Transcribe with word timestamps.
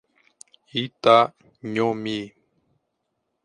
Itanhomi 0.81 2.19